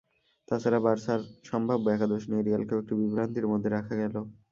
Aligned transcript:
তা 0.47 0.55
ছাড়া 0.61 0.79
বার্সার 0.85 1.19
সম্ভাব্য 1.49 1.85
একাদশ 1.89 2.23
নিয়ে 2.29 2.43
রিয়ালকেও 2.43 2.81
একটু 2.81 2.93
বিভ্রান্তির 3.01 3.49
মধ্যে 3.51 3.69
রাখা 3.69 3.93
গেল। 4.01 4.15